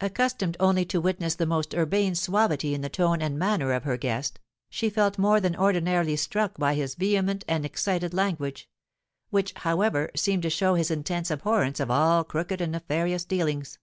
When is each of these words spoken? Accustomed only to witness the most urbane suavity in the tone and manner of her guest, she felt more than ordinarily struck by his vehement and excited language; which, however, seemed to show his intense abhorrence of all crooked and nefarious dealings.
Accustomed 0.00 0.56
only 0.60 0.84
to 0.84 1.00
witness 1.00 1.34
the 1.34 1.44
most 1.44 1.74
urbane 1.74 2.14
suavity 2.14 2.74
in 2.74 2.80
the 2.80 2.88
tone 2.88 3.20
and 3.20 3.36
manner 3.36 3.72
of 3.72 3.82
her 3.82 3.96
guest, 3.96 4.38
she 4.70 4.88
felt 4.88 5.18
more 5.18 5.40
than 5.40 5.56
ordinarily 5.56 6.14
struck 6.14 6.56
by 6.58 6.74
his 6.76 6.94
vehement 6.94 7.44
and 7.48 7.64
excited 7.64 8.14
language; 8.14 8.70
which, 9.30 9.52
however, 9.56 10.12
seemed 10.14 10.44
to 10.44 10.48
show 10.50 10.76
his 10.76 10.92
intense 10.92 11.28
abhorrence 11.28 11.80
of 11.80 11.90
all 11.90 12.22
crooked 12.22 12.60
and 12.60 12.70
nefarious 12.70 13.24
dealings. 13.24 13.80